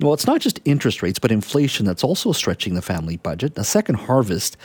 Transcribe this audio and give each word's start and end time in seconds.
Well, 0.00 0.12
it's 0.12 0.26
not 0.26 0.40
just 0.40 0.60
interest 0.64 1.02
rates, 1.02 1.20
but 1.20 1.30
inflation 1.30 1.86
that's 1.86 2.02
also 2.02 2.32
stretching 2.32 2.74
the 2.74 2.82
family 2.82 3.16
budget. 3.16 3.56
A 3.56 3.64
Second 3.64 3.94
Harvest 3.94 4.56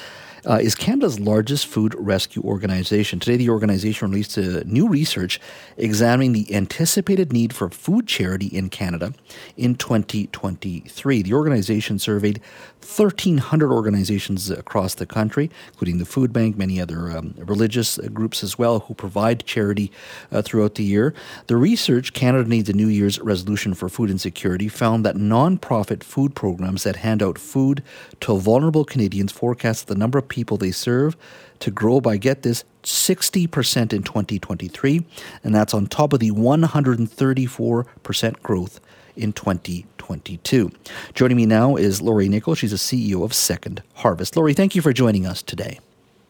uh, 0.48 0.60
is 0.62 0.76
Canada's 0.76 1.20
largest 1.20 1.68
food 1.68 1.96
rescue 1.98 2.42
organization. 2.44 3.20
Today, 3.20 3.38
the 3.38 3.50
organization 3.50 4.10
released 4.10 4.38
a 4.38 4.64
new 4.66 4.88
research 4.88 5.40
examining 5.78 6.34
the 6.34 6.54
anticipated 6.54 7.34
need 7.34 7.54
for 7.54 7.70
food 7.70 8.08
charity 8.08 8.48
in 8.48 8.70
Canada 8.70 9.14
in 9.58 9.76
2023. 9.76 11.22
The 11.22 11.34
organization 11.34 12.00
surveyed 12.00 12.42
1,300 12.82 13.72
organizations 13.72 14.50
across 14.50 14.96
the 14.96 15.06
country, 15.06 15.52
including 15.68 15.98
the 15.98 16.06
Food 16.06 16.32
Bank, 16.32 16.58
many 16.58 16.80
other 16.80 17.12
um, 17.12 17.36
religious 17.38 17.98
groups 18.14 18.44
as 18.44 18.58
well, 18.58 18.80
who 18.80 18.94
provide 18.94 19.46
charity 19.46 19.92
uh, 20.32 20.42
throughout 20.42 20.76
the 20.76 20.84
year. 20.84 21.14
The 21.48 21.58
research, 21.58 22.14
Canada 22.14 22.48
Needs 22.50 22.70
a 22.70 22.74
New 22.74 22.88
Year's 22.88 23.20
Resolution 23.20 23.74
for 23.74 23.90
Food 23.90 24.10
Insecurity, 24.10 24.70
found 24.70 25.06
that 25.06 25.16
nonprofit 25.16 26.04
food 26.04 26.36
programs 26.36 26.84
that 26.84 26.98
hand 26.98 27.22
out 27.22 27.38
food 27.38 27.84
to 28.22 28.38
vulnerable 28.38 28.86
Canadians 28.86 29.32
forecast 29.32 29.88
the 29.88 29.96
number 29.96 30.18
of 30.18 30.29
people 30.30 30.58
they 30.58 30.72
serve 30.72 31.18
to 31.60 31.72
grow 31.72 32.00
by, 32.00 32.18
get 32.18 32.44
this, 32.44 32.64
60% 32.84 33.94
in 33.94 34.04
2023, 34.04 35.06
and 35.44 35.54
that's 35.54 35.74
on 35.74 35.88
top 35.88 36.14
of 36.14 36.20
the 36.20 36.32
134% 36.32 38.42
growth 38.42 38.80
in 39.16 39.34
2022. 39.34 40.72
Joining 41.14 41.38
me 41.38 41.46
now 41.46 41.76
is 41.76 42.02
Lori 42.02 42.30
Nikkel. 42.30 42.58
She's 42.58 42.74
a 42.74 42.78
CEO 42.78 43.24
of 43.24 43.32
Second 43.34 43.84
Harvest. 43.96 44.38
Lori, 44.38 44.54
thank 44.54 44.76
you 44.76 44.82
for 44.82 44.94
joining 44.94 45.26
us 45.26 45.44
today. 45.44 45.80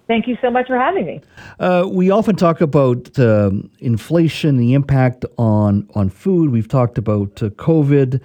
Thank 0.08 0.28
you 0.28 0.38
so 0.42 0.50
much 0.50 0.66
for 0.66 0.76
having 0.76 1.06
me. 1.06 1.22
Uh, 1.60 1.88
we 1.88 2.10
often 2.10 2.36
talk 2.36 2.62
about 2.62 3.20
um, 3.20 3.70
inflation, 3.78 4.58
the 4.58 4.74
impact 4.74 5.24
on 5.38 5.88
on 5.94 6.10
food. 6.10 6.50
We've 6.50 6.68
talked 6.68 6.98
about 6.98 7.44
uh, 7.44 7.52
COVID, 7.52 8.20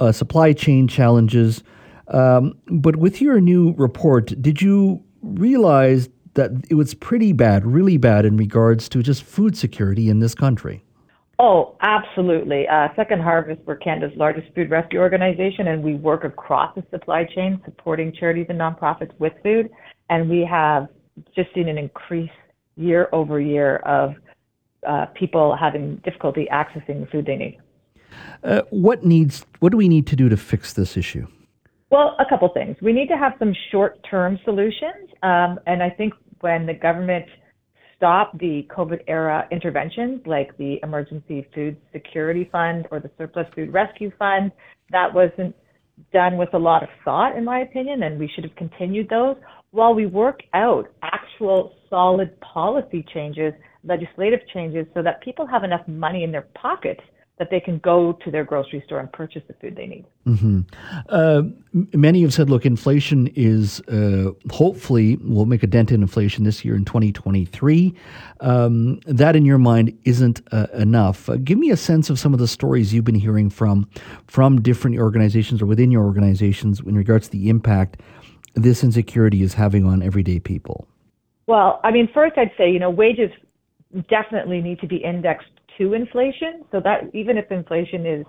uh, 0.00 0.10
supply 0.10 0.52
chain 0.52 0.88
challenges. 0.88 1.62
Um, 2.08 2.58
but 2.66 2.96
with 2.96 3.20
your 3.20 3.40
new 3.40 3.72
report, 3.76 4.34
did 4.42 4.60
you 4.60 5.04
realize 5.34 6.08
that 6.34 6.50
it 6.70 6.74
was 6.74 6.94
pretty 6.94 7.32
bad, 7.32 7.66
really 7.66 7.96
bad 7.96 8.24
in 8.24 8.36
regards 8.36 8.88
to 8.90 9.02
just 9.02 9.22
food 9.22 9.56
security 9.56 10.08
in 10.08 10.20
this 10.20 10.34
country. 10.34 10.84
Oh, 11.40 11.76
absolutely. 11.82 12.66
Uh, 12.66 12.88
Second 12.96 13.22
Harvest, 13.22 13.60
we're 13.64 13.76
Canada's 13.76 14.16
largest 14.16 14.52
food 14.54 14.70
rescue 14.70 14.98
organization, 14.98 15.68
and 15.68 15.82
we 15.84 15.94
work 15.94 16.24
across 16.24 16.74
the 16.74 16.84
supply 16.90 17.24
chain 17.24 17.60
supporting 17.64 18.12
charities 18.12 18.46
and 18.48 18.58
nonprofits 18.58 19.12
with 19.20 19.32
food. 19.42 19.70
And 20.10 20.28
we 20.28 20.44
have 20.44 20.88
just 21.36 21.54
seen 21.54 21.68
an 21.68 21.78
increase 21.78 22.30
year 22.76 23.08
over 23.12 23.40
year 23.40 23.76
of 23.78 24.14
uh, 24.86 25.06
people 25.14 25.56
having 25.56 25.96
difficulty 26.04 26.48
accessing 26.52 27.00
the 27.00 27.06
food 27.10 27.26
they 27.26 27.36
need. 27.36 27.58
Uh, 28.42 28.62
what 28.70 29.04
needs? 29.04 29.44
What 29.60 29.70
do 29.70 29.76
we 29.76 29.88
need 29.88 30.06
to 30.08 30.16
do 30.16 30.28
to 30.28 30.36
fix 30.36 30.72
this 30.72 30.96
issue? 30.96 31.26
Well, 31.90 32.16
a 32.18 32.24
couple 32.28 32.48
things. 32.52 32.76
We 32.82 32.92
need 32.92 33.08
to 33.08 33.16
have 33.16 33.32
some 33.38 33.54
short-term 33.72 34.38
solutions, 34.44 35.08
um, 35.22 35.58
and 35.66 35.82
I 35.82 35.88
think 35.88 36.12
when 36.40 36.66
the 36.66 36.74
government 36.74 37.24
stopped 37.96 38.38
the 38.38 38.66
COVID 38.70 39.00
era 39.08 39.48
interventions 39.50 40.20
like 40.26 40.56
the 40.58 40.78
Emergency 40.82 41.46
Food 41.54 41.76
Security 41.92 42.48
Fund 42.52 42.86
or 42.90 43.00
the 43.00 43.10
Surplus 43.16 43.46
Food 43.54 43.72
Rescue 43.72 44.12
Fund, 44.18 44.52
that 44.90 45.12
wasn't 45.12 45.54
done 46.12 46.36
with 46.36 46.50
a 46.52 46.58
lot 46.58 46.82
of 46.82 46.90
thought, 47.04 47.36
in 47.36 47.44
my 47.44 47.60
opinion, 47.60 48.04
and 48.04 48.18
we 48.18 48.30
should 48.34 48.44
have 48.44 48.54
continued 48.56 49.08
those 49.08 49.36
while 49.70 49.94
we 49.94 50.06
work 50.06 50.40
out 50.54 50.88
actual 51.02 51.74
solid 51.90 52.38
policy 52.40 53.04
changes, 53.12 53.52
legislative 53.82 54.40
changes, 54.52 54.86
so 54.94 55.02
that 55.02 55.22
people 55.22 55.46
have 55.46 55.64
enough 55.64 55.86
money 55.88 56.22
in 56.22 56.30
their 56.30 56.46
pockets 56.54 57.00
that 57.38 57.50
they 57.50 57.60
can 57.60 57.78
go 57.78 58.12
to 58.24 58.30
their 58.30 58.44
grocery 58.44 58.82
store 58.84 58.98
and 58.98 59.10
purchase 59.12 59.42
the 59.46 59.54
food 59.54 59.76
they 59.76 59.86
need. 59.86 60.04
Mm-hmm. 60.26 60.60
Uh, 61.08 61.42
many 61.92 62.22
have 62.22 62.34
said, 62.34 62.50
look, 62.50 62.66
inflation 62.66 63.28
is 63.28 63.80
uh, 63.82 64.32
hopefully 64.50 65.16
will 65.16 65.46
make 65.46 65.62
a 65.62 65.66
dent 65.66 65.92
in 65.92 66.02
inflation 66.02 66.44
this 66.44 66.64
year 66.64 66.74
in 66.74 66.84
2023. 66.84 67.94
Um, 68.40 69.00
that, 69.06 69.36
in 69.36 69.44
your 69.44 69.58
mind, 69.58 69.96
isn't 70.04 70.40
uh, 70.52 70.66
enough. 70.74 71.28
Uh, 71.28 71.36
give 71.36 71.58
me 71.58 71.70
a 71.70 71.76
sense 71.76 72.10
of 72.10 72.18
some 72.18 72.32
of 72.32 72.40
the 72.40 72.48
stories 72.48 72.92
you've 72.92 73.04
been 73.04 73.14
hearing 73.14 73.50
from 73.50 73.88
from 74.26 74.60
different 74.60 74.98
organizations 74.98 75.62
or 75.62 75.66
within 75.66 75.90
your 75.90 76.04
organizations 76.04 76.80
in 76.80 76.96
regards 76.96 77.28
to 77.28 77.32
the 77.32 77.48
impact 77.48 78.00
this 78.54 78.82
insecurity 78.82 79.42
is 79.42 79.54
having 79.54 79.84
on 79.86 80.02
everyday 80.02 80.40
people. 80.40 80.88
Well, 81.46 81.80
I 81.84 81.90
mean, 81.90 82.08
first 82.12 82.36
I'd 82.36 82.50
say, 82.58 82.70
you 82.70 82.78
know, 82.78 82.90
wages 82.90 83.30
definitely 84.10 84.60
need 84.60 84.80
to 84.80 84.86
be 84.86 84.96
indexed 84.96 85.48
to 85.78 85.94
inflation. 85.94 86.64
So 86.70 86.80
that 86.84 87.10
even 87.14 87.38
if 87.38 87.50
inflation 87.50 88.06
is 88.06 88.26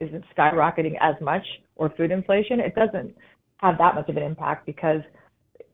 isn't 0.00 0.24
skyrocketing 0.36 0.94
as 1.00 1.14
much 1.20 1.44
or 1.76 1.90
food 1.96 2.10
inflation, 2.10 2.60
it 2.60 2.74
doesn't 2.74 3.14
have 3.58 3.78
that 3.78 3.94
much 3.94 4.08
of 4.08 4.16
an 4.16 4.22
impact 4.22 4.66
because 4.66 5.00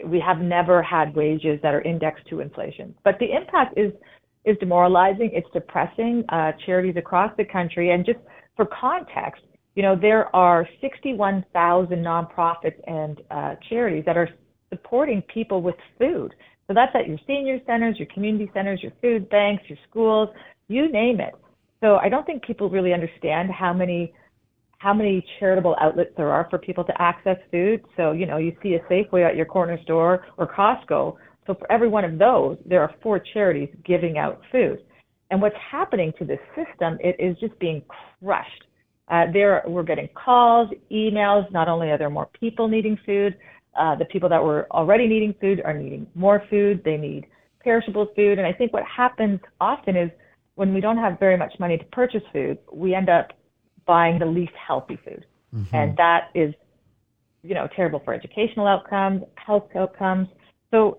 we 0.05 0.21
have 0.21 0.39
never 0.39 0.83
had 0.83 1.15
wages 1.15 1.59
that 1.63 1.75
are 1.75 1.83
indexed 1.83 2.27
to 2.29 2.41
inflation. 2.41 2.95
But 3.05 3.19
the 3.19 3.33
impact 3.33 3.79
is 3.79 3.93
is 4.45 4.57
demoralizing. 4.61 5.31
It's 5.33 5.49
depressing. 5.53 6.25
Uh, 6.29 6.53
charities 6.65 6.97
across 6.97 7.33
the 7.37 7.45
country, 7.45 7.91
and 7.91 8.05
just 8.05 8.19
for 8.57 8.67
context, 8.67 9.43
you 9.75 9.83
know 9.83 9.97
there 9.97 10.35
are 10.35 10.67
61,000 10.81 11.99
nonprofits 11.99 12.81
and 12.87 13.21
uh, 13.31 13.55
charities 13.69 14.05
that 14.07 14.17
are 14.17 14.29
supporting 14.71 15.23
people 15.23 15.63
with 15.63 15.77
food. 15.99 16.35
So 16.67 16.75
that's 16.75 16.95
at 16.95 17.09
your 17.09 17.19
senior 17.27 17.59
centers, 17.67 17.99
your 17.99 18.09
community 18.13 18.51
centers, 18.53 18.83
your 18.83 18.93
food 19.01 19.29
banks, 19.31 19.65
your 19.69 19.79
schools, 19.89 20.29
you 20.69 20.91
name 20.91 21.21
it. 21.21 21.35
So 21.81 21.97
I 21.97 22.09
don't 22.09 22.27
think 22.27 22.45
people 22.45 22.71
really 22.71 22.93
understand 22.93 23.51
how 23.51 23.73
many 23.73 24.13
how 24.79 24.95
many 24.95 25.25
charitable 25.41 25.75
outlets 25.81 26.11
there 26.17 26.31
are 26.31 26.47
for 26.49 26.59
people 26.59 26.85
to 26.85 27.03
access 27.03 27.37
food. 27.51 27.85
So, 27.97 28.13
you 28.13 28.27
know, 28.27 28.37
you 28.37 28.57
see 28.63 28.75
a 28.75 28.81
Safeway 28.81 29.29
at 29.29 29.35
your 29.35 29.45
corner 29.45 29.77
store 29.83 30.25
or 30.37 30.47
Costco. 30.47 31.17
So 31.49 31.55
for 31.55 31.71
every 31.73 31.89
one 31.89 32.05
of 32.05 32.17
those, 32.17 32.59
there 32.65 32.81
are 32.83 32.95
four 33.03 33.19
charities 33.19 33.71
giving 33.85 34.19
out 34.19 34.41
food. 34.53 34.79
And 35.31 35.43
what's 35.43 35.57
happening 35.71 36.13
to 36.21 36.25
this 36.25 36.39
system, 36.55 36.97
it 37.01 37.17
is 37.19 37.37
just 37.41 37.59
being 37.59 37.83
crushed. 38.23 38.65
Uh, 39.09 39.25
there, 39.33 39.65
we're 39.67 39.83
getting 39.83 40.09
calls, 40.15 40.71
emails. 40.93 41.51
Not 41.51 41.67
only 41.67 41.91
are 41.91 41.99
there 41.99 42.11
more 42.11 42.29
people 42.39 42.69
needing 42.69 42.97
food, 43.05 43.37
uh, 43.79 43.97
the 43.97 44.05
people 44.05 44.29
that 44.29 44.43
were 44.43 44.69
already 44.71 45.09
needing 45.09 45.35
food 45.41 45.61
are 45.65 45.75
needing 45.75 46.07
more 46.15 46.43
food. 46.49 46.83
They 46.85 46.97
need 46.97 47.27
perishable 47.61 48.09
food. 48.15 48.39
And 48.39 48.47
I 48.47 48.53
think 48.53 48.73
what 48.73 48.85
happens 48.85 49.41
often 49.61 49.97
is 49.97 50.11
when 50.59 50.75
we 50.75 50.81
don't 50.81 50.99
have 50.99 51.21
very 51.21 51.37
much 51.37 51.55
money 51.61 51.79
to 51.79 51.85
purchase 51.85 52.25
food, 52.33 52.59
we 52.73 52.93
end 52.93 53.09
up 53.09 53.29
buying 53.87 54.19
the 54.19 54.27
least 54.27 54.53
healthy 54.67 54.99
food. 55.05 55.25
Mm-hmm. 55.55 55.77
And 55.77 55.97
that 55.97 56.31
is, 56.35 56.53
you 57.45 57.55
know, 57.55 57.69
terrible 57.77 58.03
for 58.05 58.13
educational 58.13 58.67
outcomes, 58.67 59.23
health 59.37 59.69
outcomes. 59.77 60.27
So, 60.73 60.99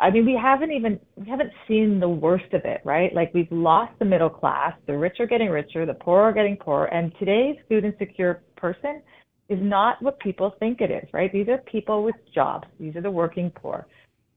I 0.00 0.10
mean, 0.10 0.26
we 0.26 0.36
haven't 0.36 0.72
even, 0.72 0.98
we 1.14 1.28
haven't 1.28 1.52
seen 1.68 2.00
the 2.00 2.08
worst 2.08 2.52
of 2.52 2.62
it, 2.64 2.80
right? 2.84 3.14
Like 3.14 3.32
we've 3.32 3.50
lost 3.52 3.92
the 4.00 4.04
middle 4.04 4.28
class, 4.28 4.72
the 4.88 4.98
rich 4.98 5.20
are 5.20 5.26
getting 5.26 5.50
richer, 5.50 5.86
the 5.86 5.94
poor 5.94 6.22
are 6.22 6.32
getting 6.32 6.56
poorer, 6.56 6.86
and 6.86 7.12
today's 7.20 7.56
food 7.68 7.84
insecure 7.84 8.42
person 8.56 9.02
is 9.48 9.60
not 9.62 10.02
what 10.02 10.18
people 10.18 10.56
think 10.58 10.80
it 10.80 10.90
is, 10.90 11.08
right? 11.12 11.32
These 11.32 11.46
are 11.46 11.58
people 11.58 12.02
with 12.02 12.16
jobs. 12.34 12.66
These 12.80 12.96
are 12.96 13.02
the 13.02 13.10
working 13.10 13.50
poor. 13.50 13.86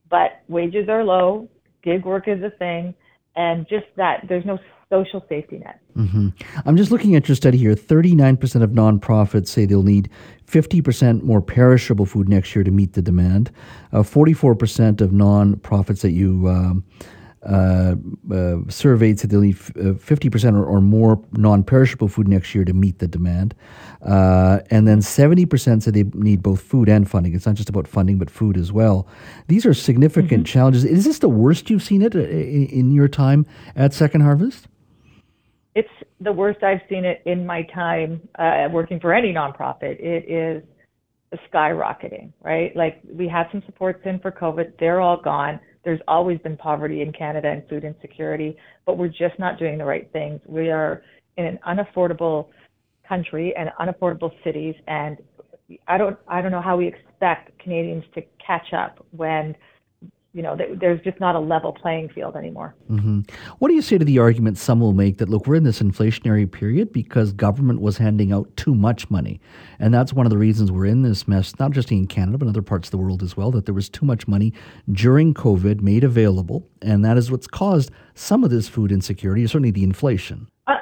But 0.08 0.42
wages 0.46 0.88
are 0.88 1.02
low, 1.02 1.48
gig 1.82 2.04
work 2.04 2.28
is 2.28 2.40
a 2.44 2.50
thing, 2.56 2.94
and 3.40 3.66
just 3.68 3.86
that 3.96 4.24
there's 4.28 4.44
no 4.44 4.58
social 4.90 5.24
safety 5.28 5.58
net. 5.58 5.80
Mm-hmm. 5.96 6.28
I'm 6.66 6.76
just 6.76 6.90
looking 6.90 7.14
at 7.16 7.28
your 7.28 7.36
study 7.36 7.56
here. 7.56 7.74
39% 7.74 8.62
of 8.62 8.70
nonprofits 8.70 9.48
say 9.48 9.64
they'll 9.64 9.82
need 9.82 10.10
50% 10.46 11.22
more 11.22 11.40
perishable 11.40 12.04
food 12.06 12.28
next 12.28 12.54
year 12.54 12.64
to 12.64 12.70
meet 12.70 12.92
the 12.92 13.02
demand. 13.02 13.50
Uh, 13.92 14.00
44% 14.00 15.00
of 15.00 15.10
nonprofits 15.10 16.00
that 16.02 16.10
you 16.10 16.48
um, 16.48 16.84
uh, 17.42 17.94
uh, 18.30 18.56
surveyed 18.68 19.18
said 19.18 19.30
they'll 19.30 19.40
need 19.40 19.56
uh, 19.56 19.94
50% 19.96 20.54
or, 20.54 20.64
or 20.64 20.80
more 20.80 21.22
non 21.32 21.64
perishable 21.64 22.08
food 22.08 22.28
next 22.28 22.54
year 22.54 22.64
to 22.64 22.74
meet 22.74 22.98
the 22.98 23.08
demand. 23.08 23.54
Uh, 24.02 24.60
and 24.70 24.86
then 24.86 25.00
70% 25.00 25.82
said 25.82 25.94
they 25.94 26.04
need 26.14 26.42
both 26.42 26.60
food 26.60 26.88
and 26.88 27.08
funding. 27.10 27.34
It's 27.34 27.46
not 27.46 27.54
just 27.54 27.68
about 27.68 27.88
funding, 27.88 28.18
but 28.18 28.30
food 28.30 28.56
as 28.56 28.72
well. 28.72 29.06
These 29.48 29.64
are 29.64 29.72
significant 29.72 30.44
mm-hmm. 30.44 30.52
challenges. 30.52 30.84
Is 30.84 31.04
this 31.04 31.20
the 31.20 31.28
worst 31.28 31.70
you've 31.70 31.82
seen 31.82 32.02
it 32.02 32.14
uh, 32.14 32.20
in, 32.20 32.66
in 32.66 32.90
your 32.92 33.08
time 33.08 33.46
at 33.74 33.94
Second 33.94 34.20
Harvest? 34.20 34.68
It's 35.74 35.88
the 36.20 36.32
worst 36.32 36.62
I've 36.62 36.82
seen 36.88 37.04
it 37.04 37.22
in 37.24 37.46
my 37.46 37.62
time 37.62 38.20
uh, 38.38 38.68
working 38.70 39.00
for 39.00 39.14
any 39.14 39.32
nonprofit. 39.32 39.98
It 40.00 40.30
is 40.30 40.62
skyrocketing, 41.52 42.32
right? 42.42 42.74
Like 42.74 43.00
we 43.08 43.28
had 43.28 43.46
some 43.52 43.62
supports 43.66 44.00
in 44.04 44.18
for 44.18 44.32
COVID, 44.32 44.72
they're 44.78 45.00
all 45.00 45.20
gone. 45.20 45.60
There's 45.84 46.00
always 46.06 46.38
been 46.40 46.56
poverty 46.56 47.02
in 47.02 47.12
Canada 47.12 47.48
and 47.48 47.66
food 47.68 47.84
insecurity, 47.84 48.56
but 48.86 48.98
we're 48.98 49.08
just 49.08 49.38
not 49.38 49.58
doing 49.58 49.78
the 49.78 49.84
right 49.84 50.10
things. 50.12 50.40
We 50.46 50.70
are 50.70 51.02
in 51.36 51.46
an 51.46 51.58
unaffordable 51.66 52.48
country 53.08 53.54
and 53.56 53.70
unaffordable 53.80 54.30
cities, 54.44 54.74
and 54.86 55.18
I 55.88 55.98
don't 55.98 56.18
I 56.28 56.42
don't 56.42 56.52
know 56.52 56.60
how 56.60 56.76
we 56.76 56.86
expect 56.86 57.58
Canadians 57.58 58.04
to 58.14 58.22
catch 58.44 58.72
up 58.72 59.04
when 59.12 59.54
you 60.32 60.42
know, 60.42 60.56
there's 60.56 61.00
just 61.00 61.18
not 61.18 61.34
a 61.34 61.40
level 61.40 61.72
playing 61.72 62.08
field 62.08 62.36
anymore. 62.36 62.74
Mm-hmm. 62.88 63.22
What 63.58 63.68
do 63.68 63.74
you 63.74 63.82
say 63.82 63.98
to 63.98 64.04
the 64.04 64.20
argument 64.20 64.58
some 64.58 64.78
will 64.78 64.92
make 64.92 65.18
that, 65.18 65.28
look, 65.28 65.46
we're 65.46 65.56
in 65.56 65.64
this 65.64 65.82
inflationary 65.82 66.50
period 66.50 66.92
because 66.92 67.32
government 67.32 67.80
was 67.80 67.98
handing 67.98 68.32
out 68.32 68.56
too 68.56 68.74
much 68.74 69.10
money? 69.10 69.40
And 69.80 69.92
that's 69.92 70.12
one 70.12 70.26
of 70.26 70.30
the 70.30 70.38
reasons 70.38 70.70
we're 70.70 70.86
in 70.86 71.02
this 71.02 71.26
mess, 71.26 71.58
not 71.58 71.72
just 71.72 71.90
in 71.90 72.06
Canada, 72.06 72.38
but 72.38 72.44
in 72.44 72.50
other 72.50 72.62
parts 72.62 72.86
of 72.86 72.92
the 72.92 72.98
world 72.98 73.24
as 73.24 73.36
well, 73.36 73.50
that 73.50 73.66
there 73.66 73.74
was 73.74 73.88
too 73.88 74.06
much 74.06 74.28
money 74.28 74.52
during 74.92 75.34
COVID 75.34 75.80
made 75.80 76.04
available. 76.04 76.68
And 76.80 77.04
that 77.04 77.16
is 77.16 77.28
what's 77.28 77.48
caused 77.48 77.90
some 78.14 78.44
of 78.44 78.50
this 78.50 78.68
food 78.68 78.92
insecurity, 78.92 79.44
certainly 79.48 79.72
the 79.72 79.82
inflation. 79.82 80.46
Uh, 80.68 80.76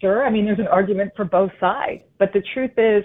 sure. 0.00 0.24
I 0.24 0.30
mean, 0.30 0.44
there's 0.44 0.60
an 0.60 0.68
argument 0.68 1.14
for 1.16 1.24
both 1.24 1.50
sides. 1.58 2.02
But 2.18 2.32
the 2.32 2.42
truth 2.54 2.72
is, 2.76 3.04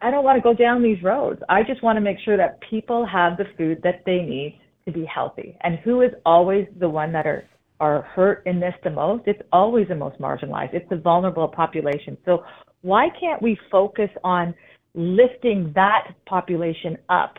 I 0.00 0.10
don't 0.10 0.24
want 0.24 0.36
to 0.36 0.42
go 0.42 0.54
down 0.54 0.82
these 0.82 1.02
roads. 1.02 1.42
I 1.50 1.64
just 1.64 1.82
want 1.82 1.96
to 1.96 2.00
make 2.00 2.18
sure 2.24 2.38
that 2.38 2.60
people 2.62 3.04
have 3.04 3.36
the 3.36 3.44
food 3.58 3.82
that 3.82 4.04
they 4.06 4.22
need 4.22 4.58
to 4.84 4.92
be 4.92 5.04
healthy. 5.04 5.56
And 5.62 5.78
who 5.78 6.02
is 6.02 6.10
always 6.24 6.66
the 6.78 6.88
one 6.88 7.12
that 7.12 7.26
are 7.26 7.44
are 7.80 8.02
hurt 8.02 8.42
in 8.46 8.60
this 8.60 8.74
the 8.84 8.90
most? 8.90 9.24
It's 9.26 9.42
always 9.52 9.88
the 9.88 9.96
most 9.96 10.20
marginalized. 10.20 10.72
It's 10.72 10.88
the 10.88 10.96
vulnerable 10.96 11.48
population. 11.48 12.16
So 12.24 12.44
why 12.82 13.08
can't 13.18 13.42
we 13.42 13.58
focus 13.70 14.10
on 14.22 14.54
lifting 14.94 15.72
that 15.74 16.12
population 16.26 16.96
up 17.08 17.38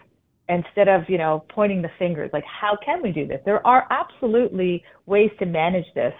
instead 0.50 0.90
of 0.90 1.04
you 1.08 1.18
know 1.18 1.46
pointing 1.50 1.82
the 1.82 1.92
fingers? 1.98 2.30
Like 2.34 2.44
how 2.46 2.78
can 2.84 3.02
we 3.02 3.12
do 3.12 3.26
this? 3.28 3.40
There 3.46 3.66
are 3.66 3.88
absolutely 3.90 4.84
ways 5.06 5.32
to 5.40 5.46
manage 5.46 5.86
this 5.96 6.14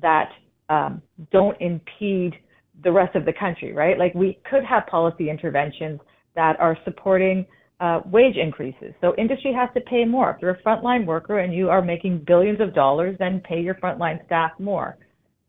that 0.00 0.30
um, 0.68 1.02
don't 1.30 1.56
impede 1.60 2.34
the 2.82 2.90
rest 2.90 3.14
of 3.14 3.24
the 3.24 3.32
country, 3.32 3.72
right? 3.72 3.98
Like 3.98 4.14
we 4.14 4.38
could 4.48 4.64
have 4.64 4.86
policy 4.86 5.30
interventions 5.30 6.00
that 6.34 6.58
are 6.58 6.76
supporting 6.84 7.46
uh, 7.80 8.00
wage 8.06 8.36
increases. 8.36 8.94
So 9.00 9.14
industry 9.16 9.52
has 9.52 9.68
to 9.74 9.80
pay 9.80 10.04
more. 10.04 10.30
If 10.30 10.42
you're 10.42 10.52
a 10.52 10.62
frontline 10.62 11.06
worker 11.06 11.40
and 11.40 11.52
you 11.52 11.70
are 11.70 11.82
making 11.82 12.24
billions 12.26 12.60
of 12.60 12.74
dollars, 12.74 13.16
then 13.18 13.40
pay 13.40 13.60
your 13.60 13.74
frontline 13.74 14.24
staff 14.26 14.52
more. 14.58 14.96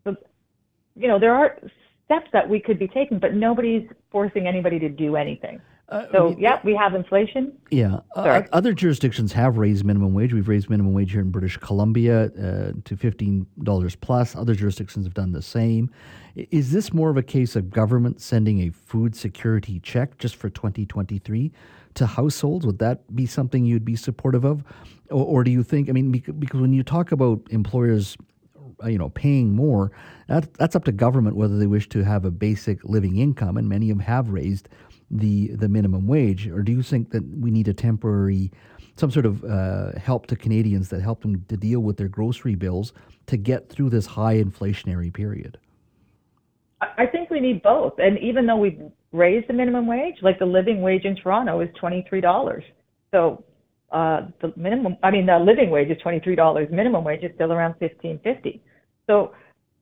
So, 0.03 0.15
you 0.95 1.07
know, 1.07 1.19
there 1.19 1.33
are 1.33 1.57
steps 2.05 2.27
that 2.33 2.47
we 2.47 2.59
could 2.59 2.79
be 2.79 2.87
taking, 2.87 3.19
but 3.19 3.33
nobody's 3.33 3.87
forcing 4.11 4.47
anybody 4.47 4.79
to 4.79 4.89
do 4.89 5.15
anything. 5.15 5.59
Uh, 5.87 6.05
so, 6.11 6.35
yeah, 6.39 6.59
we 6.63 6.75
have 6.75 6.95
inflation. 6.95 7.55
Yeah. 7.69 7.99
Uh, 8.15 8.41
other 8.51 8.73
jurisdictions 8.73 9.31
have 9.33 9.57
raised 9.57 9.85
minimum 9.85 10.15
wage. 10.15 10.33
We've 10.33 10.47
raised 10.47 10.67
minimum 10.67 10.93
wage 10.93 11.11
here 11.11 11.21
in 11.21 11.29
British 11.29 11.57
Columbia 11.57 12.25
uh, 12.25 12.71
to 12.85 12.95
$15 12.95 14.01
plus. 14.01 14.35
Other 14.35 14.55
jurisdictions 14.55 15.05
have 15.05 15.13
done 15.13 15.31
the 15.31 15.43
same. 15.43 15.91
Is 16.35 16.71
this 16.71 16.91
more 16.91 17.11
of 17.11 17.17
a 17.17 17.23
case 17.23 17.55
of 17.55 17.69
government 17.69 18.19
sending 18.19 18.61
a 18.61 18.71
food 18.71 19.15
security 19.15 19.79
check 19.79 20.17
just 20.17 20.35
for 20.35 20.49
2023 20.49 21.51
to 21.93 22.05
households? 22.07 22.65
Would 22.65 22.79
that 22.79 23.15
be 23.15 23.27
something 23.27 23.63
you'd 23.63 23.85
be 23.85 23.95
supportive 23.95 24.43
of? 24.43 24.63
Or, 25.11 25.23
or 25.23 25.43
do 25.43 25.51
you 25.51 25.61
think, 25.61 25.87
I 25.87 25.91
mean, 25.91 26.11
because 26.11 26.61
when 26.61 26.73
you 26.73 26.81
talk 26.81 27.11
about 27.11 27.41
employers 27.51 28.17
uh, 28.83 28.87
you 28.87 28.97
know 28.97 29.09
paying 29.09 29.55
more 29.55 29.91
that, 30.27 30.53
that's 30.55 30.75
up 30.75 30.83
to 30.83 30.91
government 30.91 31.37
whether 31.37 31.57
they 31.57 31.67
wish 31.67 31.87
to 31.87 32.03
have 32.03 32.25
a 32.25 32.31
basic 32.31 32.83
living 32.83 33.17
income 33.17 33.55
and 33.55 33.69
many 33.69 33.89
of 33.89 33.97
them 33.97 34.05
have 34.05 34.27
raised 34.29 34.67
the 35.11 35.47
the 35.49 35.69
minimum 35.69 36.07
wage, 36.07 36.47
or 36.47 36.61
do 36.61 36.71
you 36.71 36.81
think 36.81 37.11
that 37.11 37.23
we 37.39 37.51
need 37.51 37.67
a 37.67 37.73
temporary, 37.73 38.51
some 38.95 39.11
sort 39.11 39.25
of 39.25 39.43
uh, 39.43 39.97
help 39.99 40.27
to 40.27 40.35
Canadians 40.35 40.89
that 40.89 41.01
help 41.01 41.21
them 41.21 41.45
to 41.47 41.57
deal 41.57 41.79
with 41.79 41.97
their 41.97 42.07
grocery 42.07 42.55
bills 42.55 42.93
to 43.27 43.37
get 43.37 43.69
through 43.69 43.89
this 43.89 44.05
high 44.05 44.35
inflationary 44.35 45.13
period? 45.13 45.57
I 46.81 47.05
think 47.05 47.29
we 47.29 47.39
need 47.39 47.63
both, 47.63 47.93
and 47.99 48.19
even 48.19 48.45
though 48.45 48.57
we've 48.57 48.79
raised 49.11 49.47
the 49.47 49.53
minimum 49.53 49.87
wage, 49.87 50.15
like 50.21 50.39
the 50.39 50.45
living 50.45 50.81
wage 50.81 51.05
in 51.05 51.15
Toronto 51.15 51.61
is 51.61 51.69
twenty 51.79 52.05
three 52.09 52.21
dollars, 52.21 52.63
so 53.11 53.43
uh, 53.91 54.27
the 54.41 54.53
minimum, 54.55 54.97
I 55.01 55.09
mean, 55.11 55.25
the 55.25 55.39
living 55.39 55.69
wage 55.69 55.89
is 55.89 55.97
twenty 56.01 56.19
three 56.19 56.35
dollars. 56.35 56.67
Minimum 56.71 57.03
wage 57.03 57.23
is 57.23 57.31
still 57.35 57.53
around 57.53 57.75
fifteen 57.79 58.19
fifty. 58.23 58.61
So 59.07 59.33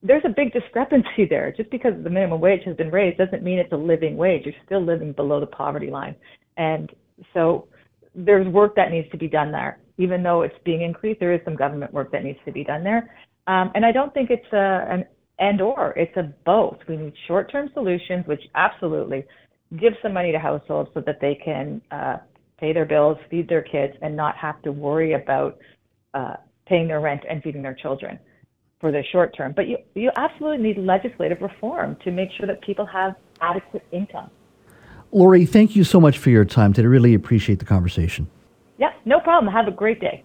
there's 0.04 0.22
a 0.26 0.28
big 0.28 0.52
discrepancy 0.52 1.26
there. 1.28 1.52
Just 1.56 1.70
because 1.70 1.92
the 2.04 2.10
minimum 2.10 2.40
wage 2.40 2.60
has 2.66 2.76
been 2.76 2.90
raised 2.90 3.18
doesn't 3.18 3.42
mean 3.42 3.58
it's 3.58 3.72
a 3.72 3.76
living 3.76 4.16
wage. 4.16 4.42
You're 4.44 4.54
still 4.66 4.84
living 4.84 5.12
below 5.12 5.40
the 5.40 5.46
poverty 5.46 5.90
line. 5.90 6.14
And 6.58 6.92
so 7.32 7.66
there's 8.14 8.46
work 8.46 8.76
that 8.76 8.90
needs 8.90 9.10
to 9.10 9.16
be 9.16 9.28
done 9.28 9.50
there. 9.50 9.78
Even 9.96 10.22
though 10.22 10.42
it's 10.42 10.54
being 10.64 10.82
increased, 10.82 11.20
there 11.20 11.32
is 11.32 11.40
some 11.44 11.56
government 11.56 11.92
work 11.92 12.12
that 12.12 12.22
needs 12.22 12.38
to 12.44 12.52
be 12.52 12.62
done 12.62 12.84
there. 12.84 13.10
Um, 13.46 13.72
and 13.74 13.84
I 13.84 13.92
don't 13.92 14.12
think 14.12 14.30
it's 14.30 14.52
a, 14.52 14.86
an 14.90 15.04
and 15.38 15.60
or, 15.60 15.92
it's 15.96 16.16
a 16.16 16.32
both. 16.44 16.76
We 16.88 16.96
need 16.96 17.14
short 17.26 17.50
term 17.50 17.70
solutions, 17.74 18.26
which 18.26 18.42
absolutely 18.54 19.24
give 19.80 19.94
some 20.02 20.12
money 20.12 20.32
to 20.32 20.38
households 20.38 20.90
so 20.94 21.00
that 21.06 21.18
they 21.20 21.38
can 21.42 21.80
uh, 21.90 22.18
pay 22.58 22.72
their 22.72 22.84
bills, 22.84 23.16
feed 23.30 23.48
their 23.48 23.62
kids, 23.62 23.94
and 24.02 24.16
not 24.16 24.36
have 24.36 24.60
to 24.62 24.70
worry 24.70 25.14
about 25.14 25.58
uh, 26.12 26.34
paying 26.66 26.86
their 26.88 27.00
rent 27.00 27.22
and 27.28 27.42
feeding 27.42 27.62
their 27.62 27.74
children 27.74 28.18
for 28.84 28.92
the 28.92 29.02
short 29.12 29.34
term. 29.34 29.54
But 29.56 29.66
you, 29.66 29.78
you 29.94 30.10
absolutely 30.14 30.58
need 30.58 30.76
legislative 30.76 31.40
reform 31.40 31.96
to 32.04 32.10
make 32.10 32.28
sure 32.36 32.46
that 32.46 32.60
people 32.60 32.84
have 32.84 33.14
adequate 33.40 33.82
income. 33.92 34.28
Lori, 35.10 35.46
thank 35.46 35.74
you 35.74 35.84
so 35.84 35.98
much 35.98 36.18
for 36.18 36.28
your 36.28 36.44
time 36.44 36.74
today. 36.74 36.84
I 36.84 36.90
really 36.90 37.14
appreciate 37.14 37.60
the 37.60 37.64
conversation. 37.64 38.28
Yeah, 38.76 38.92
no 39.06 39.20
problem. 39.20 39.50
Have 39.50 39.68
a 39.68 39.70
great 39.70 40.02
day. 40.02 40.22